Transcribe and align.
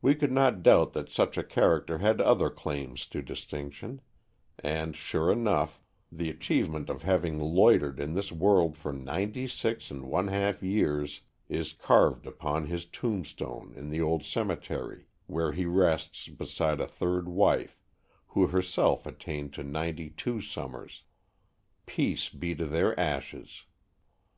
We 0.00 0.14
could 0.14 0.32
not 0.32 0.62
doubt 0.62 0.94
that 0.94 1.10
such 1.10 1.36
a 1.36 1.44
character 1.44 1.98
had 1.98 2.22
other 2.22 2.48
claims 2.48 3.04
to 3.08 3.20
distinction; 3.20 4.00
and 4.58 4.96
sure 4.96 5.30
enough, 5.30 5.78
the 6.10 6.30
achievement 6.30 6.88
of 6.88 7.02
having 7.02 7.38
loitered 7.38 8.00
in 8.00 8.14
this 8.14 8.32
world 8.32 8.78
for 8.78 8.94
ninety 8.94 9.46
six 9.46 9.90
and 9.90 10.06
one 10.06 10.28
half 10.28 10.62
years 10.62 11.20
is 11.50 11.74
carved 11.74 12.26
upon 12.26 12.64
his 12.68 12.86
tombstone 12.86 13.74
in 13.76 13.90
the 13.90 14.00
old 14.00 14.24
cemetery 14.24 15.04
where 15.26 15.52
he 15.52 15.66
rests 15.66 16.28
beside 16.28 16.80
a 16.80 16.86
third 16.88 17.28
wife, 17.28 17.78
who 18.28 18.46
herself 18.46 19.04
attained 19.06 19.52
to 19.52 19.62
ninety 19.62 20.08
two 20.08 20.40
summers! 20.40 21.02
Peace 21.84 22.30
be 22.30 22.54
to 22.54 22.64
their 22.64 22.98
ashes! 22.98 23.64